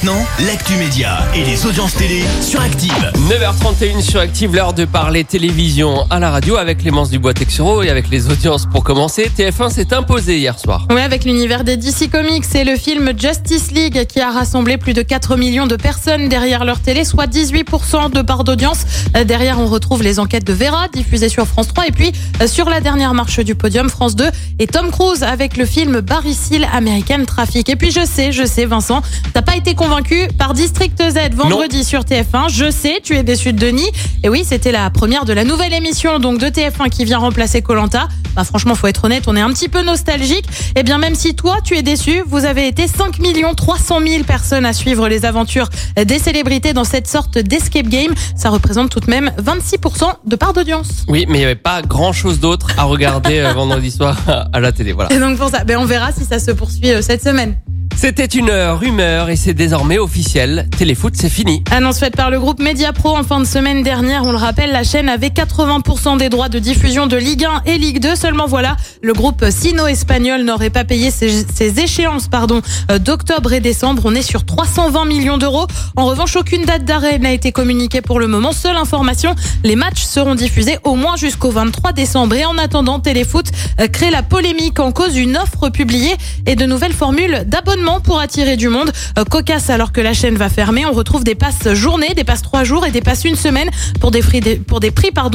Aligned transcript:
Maintenant, 0.00 0.24
l'actu 0.46 0.74
média 0.74 1.26
et 1.34 1.42
les 1.42 1.66
audiences 1.66 1.94
télé 1.96 2.22
sur 2.40 2.60
Active. 2.60 3.10
9h31 3.28 4.00
sur 4.00 4.20
Active, 4.20 4.54
l'heure 4.54 4.72
de 4.72 4.84
parler 4.84 5.24
télévision 5.24 6.06
à 6.08 6.20
la 6.20 6.30
radio 6.30 6.56
avec 6.56 6.78
Clémence 6.78 7.10
Dubois-Texuro 7.10 7.82
et 7.82 7.90
avec 7.90 8.08
les 8.08 8.30
audiences 8.30 8.66
pour 8.66 8.84
commencer. 8.84 9.28
TF1 9.36 9.70
s'est 9.70 9.92
imposé 9.92 10.38
hier 10.38 10.56
soir. 10.56 10.86
Oui, 10.90 11.00
avec 11.00 11.24
l'univers 11.24 11.64
des 11.64 11.76
DC 11.76 12.12
Comics 12.12 12.44
et 12.54 12.62
le 12.62 12.76
film 12.76 13.10
Justice 13.18 13.72
League 13.72 14.06
qui 14.06 14.20
a 14.20 14.30
rassemblé 14.30 14.76
plus 14.76 14.92
de 14.92 15.02
4 15.02 15.36
millions 15.36 15.66
de 15.66 15.74
personnes 15.74 16.28
derrière 16.28 16.64
leur 16.64 16.78
télé, 16.78 17.04
soit 17.04 17.26
18% 17.26 18.12
de 18.12 18.22
part 18.22 18.44
d'audience. 18.44 18.84
Euh, 19.16 19.24
Derrière, 19.24 19.58
on 19.58 19.66
retrouve 19.66 20.04
les 20.04 20.20
enquêtes 20.20 20.46
de 20.46 20.52
Vera 20.52 20.86
diffusées 20.86 21.28
sur 21.28 21.44
France 21.48 21.68
3 21.74 21.88
et 21.88 21.92
puis 21.92 22.12
euh, 22.40 22.46
sur 22.46 22.70
la 22.70 22.80
dernière 22.80 23.14
marche 23.14 23.40
du 23.40 23.56
podium, 23.56 23.88
France 23.90 24.14
2 24.14 24.26
et 24.60 24.68
Tom 24.68 24.92
Cruise 24.92 25.24
avec 25.24 25.56
le 25.56 25.66
film 25.66 26.00
Barry 26.02 26.34
Seal 26.34 26.68
American 26.72 27.24
Traffic. 27.26 27.68
Et 27.68 27.74
puis 27.74 27.90
je 27.90 28.04
sais, 28.04 28.30
je 28.30 28.44
sais 28.44 28.64
Vincent, 28.64 29.02
t'as 29.34 29.42
pas 29.42 29.56
été 29.56 29.74
convaincu 29.74 29.87
par 30.36 30.52
District 30.52 31.02
Z 31.02 31.34
vendredi 31.34 31.82
sur 31.82 32.02
TF1. 32.02 32.52
Je 32.52 32.70
sais, 32.70 33.00
tu 33.02 33.16
es 33.16 33.22
déçu 33.22 33.54
de 33.54 33.58
Denis. 33.58 33.90
Et 34.22 34.28
oui, 34.28 34.44
c'était 34.44 34.70
la 34.70 34.90
première 34.90 35.24
de 35.24 35.32
la 35.32 35.44
nouvelle 35.44 35.72
émission 35.72 36.18
donc 36.18 36.38
de 36.38 36.46
TF1 36.46 36.90
qui 36.90 37.06
vient 37.06 37.18
remplacer 37.18 37.62
Colanta. 37.62 38.06
Bah 38.36 38.44
franchement, 38.44 38.74
faut 38.74 38.86
être 38.86 39.04
honnête, 39.04 39.24
on 39.28 39.34
est 39.34 39.40
un 39.40 39.50
petit 39.50 39.68
peu 39.68 39.82
nostalgique. 39.82 40.44
Et 40.76 40.82
bien 40.82 40.98
même 40.98 41.14
si 41.14 41.34
toi 41.34 41.56
tu 41.64 41.74
es 41.74 41.82
déçu, 41.82 42.22
vous 42.26 42.44
avez 42.44 42.68
été 42.68 42.86
5 42.86 43.18
300 43.56 44.00
000 44.06 44.24
personnes 44.24 44.66
à 44.66 44.74
suivre 44.74 45.08
les 45.08 45.24
aventures 45.24 45.70
des 45.96 46.18
célébrités 46.18 46.74
dans 46.74 46.84
cette 46.84 47.08
sorte 47.08 47.38
d'escape 47.38 47.88
game. 47.88 48.12
Ça 48.36 48.50
représente 48.50 48.90
tout 48.90 49.00
de 49.00 49.10
même 49.10 49.30
26% 49.42 50.04
de 50.26 50.36
part 50.36 50.52
d'audience. 50.52 51.06
Oui, 51.08 51.24
mais 51.28 51.36
il 51.36 51.40
n'y 51.40 51.44
avait 51.44 51.54
pas 51.54 51.80
grand 51.80 52.12
chose 52.12 52.40
d'autre 52.40 52.68
à 52.76 52.84
regarder 52.84 53.38
euh, 53.38 53.52
vendredi 53.54 53.90
soir 53.90 54.18
à 54.52 54.60
la 54.60 54.70
télé. 54.70 54.92
Voilà. 54.92 55.12
Et 55.14 55.18
donc 55.18 55.38
pour 55.38 55.48
ça, 55.48 55.64
ben 55.64 55.78
on 55.78 55.86
verra 55.86 56.12
si 56.12 56.24
ça 56.24 56.38
se 56.38 56.50
poursuit 56.50 56.90
euh, 56.90 57.00
cette 57.00 57.22
semaine. 57.22 57.56
C'était 58.00 58.26
une 58.26 58.52
rumeur 58.52 59.28
et 59.28 59.34
c'est 59.34 59.54
désormais 59.54 59.98
officiel. 59.98 60.68
Téléfoot, 60.78 61.14
c'est 61.16 61.28
fini. 61.28 61.64
Annonce 61.72 61.98
faite 61.98 62.14
par 62.14 62.30
le 62.30 62.38
groupe 62.38 62.60
Mediapro 62.60 63.16
en 63.16 63.24
fin 63.24 63.40
de 63.40 63.44
semaine 63.44 63.82
dernière. 63.82 64.22
On 64.22 64.30
le 64.30 64.38
rappelle, 64.38 64.70
la 64.70 64.84
chaîne 64.84 65.08
avait 65.08 65.30
80% 65.30 66.16
des 66.16 66.28
droits 66.28 66.48
de 66.48 66.60
diffusion 66.60 67.08
de 67.08 67.16
Ligue 67.16 67.44
1 67.44 67.62
et 67.66 67.76
Ligue 67.76 67.98
2. 67.98 68.14
Seulement 68.14 68.46
voilà, 68.46 68.76
le 69.02 69.12
groupe 69.14 69.44
sino-espagnol 69.50 70.42
n'aurait 70.42 70.70
pas 70.70 70.84
payé 70.84 71.10
ses, 71.10 71.80
échéances 71.80 72.28
pardon, 72.28 72.62
euh, 72.92 73.00
d'octobre 73.00 73.52
et 73.52 73.58
décembre. 73.58 74.02
On 74.04 74.14
est 74.14 74.22
sur 74.22 74.46
320 74.46 75.04
millions 75.04 75.36
d'euros. 75.36 75.66
En 75.96 76.06
revanche, 76.06 76.36
aucune 76.36 76.64
date 76.64 76.84
d'arrêt 76.84 77.18
n'a 77.18 77.32
été 77.32 77.50
communiquée 77.50 78.00
pour 78.00 78.20
le 78.20 78.28
moment. 78.28 78.52
Seule 78.52 78.76
information, 78.76 79.34
les 79.64 79.74
matchs 79.74 80.04
seront 80.04 80.36
diffusés 80.36 80.78
au 80.84 80.94
moins 80.94 81.16
jusqu'au 81.16 81.50
23 81.50 81.90
décembre. 81.94 82.36
Et 82.36 82.44
en 82.44 82.58
attendant, 82.58 83.00
Téléfoot 83.00 83.46
euh, 83.80 83.88
crée 83.88 84.12
la 84.12 84.22
polémique 84.22 84.78
en 84.78 84.92
cause 84.92 85.16
une 85.16 85.36
offre 85.36 85.68
publiée 85.68 86.14
et 86.46 86.54
de 86.54 86.64
nouvelles 86.64 86.92
formules 86.92 87.42
d'abonnement 87.44 87.87
pour 88.04 88.20
attirer 88.20 88.56
du 88.56 88.68
monde. 88.68 88.92
Euh, 89.18 89.24
Cocasse 89.24 89.70
alors 89.70 89.92
que 89.92 90.00
la 90.00 90.12
chaîne 90.12 90.36
va 90.36 90.48
fermer. 90.48 90.84
On 90.86 90.92
retrouve 90.92 91.24
des 91.24 91.34
passes 91.34 91.72
journée, 91.72 92.14
des 92.14 92.24
passes 92.24 92.42
3 92.42 92.64
jours 92.64 92.86
et 92.86 92.90
des 92.90 93.00
passes 93.00 93.24
une 93.24 93.36
semaine 93.36 93.70
pour 94.00 94.10
des 94.10 94.20
prix, 94.20 94.40
pour 94.66 94.80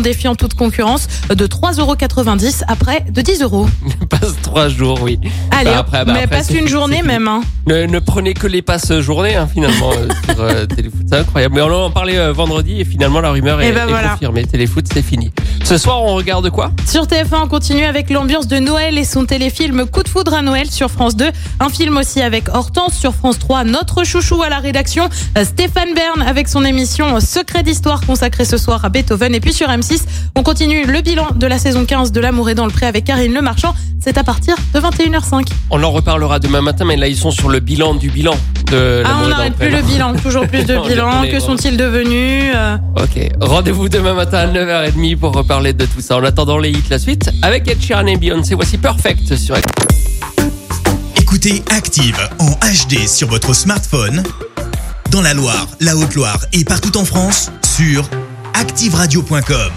défiant 0.00 0.34
toute 0.34 0.54
concurrence 0.54 1.08
euh, 1.30 1.34
de 1.34 1.46
3,90€ 1.46 2.62
après 2.68 3.04
de 3.10 3.20
10 3.20 3.42
euros. 3.42 3.68
Trois 4.56 4.70
jours, 4.70 4.98
oui. 5.02 5.18
Allez, 5.50 5.68
Bah, 5.68 5.78
après, 5.80 6.04
bah, 6.06 6.12
mais 6.14 6.22
après, 6.22 6.38
passe 6.38 6.48
une 6.48 6.66
journée 6.66 7.02
même. 7.02 7.28
Hein. 7.28 7.42
Ne, 7.66 7.84
ne 7.84 7.98
prenez 7.98 8.32
que 8.32 8.46
les 8.46 8.62
passes 8.62 9.00
journées 9.00 9.36
hein, 9.36 9.46
finalement 9.52 9.90
euh, 9.92 10.08
sur 10.34 10.42
euh, 10.42 10.64
Téléfoot, 10.64 11.02
c'est 11.06 11.16
incroyable. 11.18 11.56
Mais 11.56 11.60
on 11.60 11.70
en 11.70 11.90
parlait 11.90 12.16
euh, 12.16 12.32
vendredi 12.32 12.80
et 12.80 12.86
finalement 12.86 13.20
la 13.20 13.32
rumeur 13.32 13.60
est, 13.60 13.68
Et 13.68 13.72
ben 13.72 13.86
est 13.86 13.90
voilà. 13.90 14.12
confirmée. 14.12 14.46
Téléfoot, 14.46 14.86
c'est 14.90 15.02
fini. 15.02 15.30
Ce 15.62 15.76
soir, 15.76 16.02
on 16.02 16.14
regarde 16.14 16.48
quoi? 16.48 16.70
Sur 16.86 17.04
TF1, 17.04 17.42
on 17.44 17.48
continue 17.48 17.84
avec 17.84 18.08
l'ambiance 18.08 18.46
de 18.48 18.58
Noël 18.58 18.96
et 18.96 19.04
son 19.04 19.26
téléfilm 19.26 19.84
Coup 19.84 20.02
de 20.02 20.08
foudre 20.08 20.32
à 20.32 20.40
Noël 20.40 20.70
sur 20.70 20.90
France 20.90 21.16
2. 21.16 21.26
Un 21.60 21.68
film 21.68 21.98
aussi 21.98 22.22
avec 22.22 22.48
Hortense 22.48 22.94
sur 22.96 23.12
France 23.14 23.38
3, 23.38 23.64
notre 23.64 24.04
chouchou 24.04 24.42
à 24.42 24.48
la 24.48 24.58
rédaction, 24.60 25.10
euh, 25.36 25.44
Stéphane 25.44 25.92
Bern 25.94 26.26
avec 26.26 26.48
son 26.48 26.64
émission 26.64 27.20
Secret 27.20 27.62
d'histoire 27.62 28.00
consacrée 28.06 28.46
ce 28.46 28.56
soir 28.56 28.82
à 28.86 28.88
Beethoven. 28.88 29.34
Et 29.34 29.40
puis 29.40 29.52
sur 29.52 29.68
M6, 29.68 30.00
on 30.34 30.42
continue 30.42 30.86
le 30.86 31.02
bilan 31.02 31.26
de 31.34 31.46
la 31.46 31.58
saison 31.58 31.84
15 31.84 32.10
de 32.10 32.20
L'amour 32.20 32.48
est 32.48 32.54
dans 32.54 32.64
le 32.64 32.72
pré 32.72 32.86
avec 32.86 33.04
Karine 33.04 33.34
Le 33.34 33.42
Marchand. 33.42 33.74
C'est 34.06 34.18
à 34.18 34.22
partir 34.22 34.54
de 34.72 34.78
21h05. 34.78 35.48
On 35.68 35.82
en 35.82 35.90
reparlera 35.90 36.38
demain 36.38 36.60
matin, 36.62 36.84
mais 36.84 36.96
là 36.96 37.08
ils 37.08 37.16
sont 37.16 37.32
sur 37.32 37.48
le 37.48 37.58
bilan 37.58 37.96
du 37.96 38.08
bilan 38.08 38.36
de 38.70 39.02
Ah, 39.04 39.18
on 39.24 39.26
n'arrête 39.26 39.54
plus 39.54 39.68
le 39.68 39.82
bilan, 39.82 40.14
toujours 40.14 40.46
plus 40.46 40.64
de 40.64 40.78
bilan. 40.88 41.24
Que 41.28 41.40
sont-ils 41.40 41.76
devenus 41.76 42.52
euh, 42.54 42.76
Ok, 43.02 43.28
rendez-vous 43.40 43.88
demain 43.88 44.14
matin 44.14 44.38
à 44.38 44.46
9h30 44.46 45.16
pour 45.16 45.32
reparler 45.32 45.72
de 45.72 45.86
tout 45.86 46.00
ça. 46.00 46.18
En 46.18 46.22
attendant 46.22 46.58
les 46.58 46.70
hits, 46.70 46.84
la 46.88 47.00
suite 47.00 47.32
avec 47.42 47.66
Ed 47.66 47.82
Sheeran 47.82 48.06
et 48.06 48.16
Beyoncé. 48.16 48.54
Voici 48.54 48.78
Perfect 48.78 49.34
sur 49.34 49.56
Active. 49.56 49.88
Écoutez 51.16 51.64
Active 51.76 52.28
en 52.38 52.52
HD 52.52 53.08
sur 53.08 53.26
votre 53.26 53.54
smartphone, 53.54 54.22
dans 55.10 55.22
la 55.22 55.34
Loire, 55.34 55.66
la 55.80 55.96
Haute-Loire 55.96 56.38
et 56.52 56.62
partout 56.64 56.96
en 56.96 57.04
France, 57.04 57.50
sur 57.64 58.08
activeradio.com. 58.54 59.72